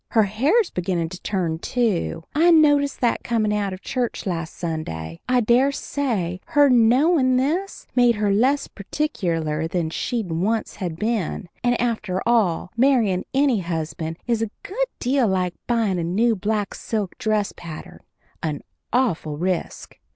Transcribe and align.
Her 0.13 0.23
hair's 0.23 0.71
beginnin' 0.71 1.09
to 1.09 1.21
turn, 1.21 1.59
too; 1.59 2.23
I 2.33 2.49
noticed 2.49 3.01
that 3.01 3.23
comin' 3.23 3.53
out 3.53 3.71
of 3.71 3.83
church 3.83 4.25
last 4.25 4.55
Sunday. 4.57 5.19
I 5.29 5.41
dare 5.41 5.71
say 5.71 6.41
her 6.57 6.71
knowing 6.71 7.37
this 7.37 7.85
made 7.95 8.15
her 8.15 8.33
less 8.33 8.67
particular 8.67 9.67
than 9.67 9.91
she'd 9.91 10.31
once 10.31 10.77
have 10.77 10.95
been; 10.95 11.49
and 11.63 11.79
after 11.79 12.19
all, 12.27 12.71
marryin' 12.75 13.25
any 13.35 13.59
husband 13.59 14.17
is 14.25 14.41
a 14.41 14.49
good 14.63 14.87
deal 14.97 15.27
like 15.27 15.53
buyin' 15.67 15.99
a 15.99 16.03
new 16.03 16.35
black 16.35 16.73
silk 16.73 17.15
dress 17.19 17.51
pattern 17.55 17.99
an 18.41 18.63
awful 18.91 19.37
risk. 19.37 19.99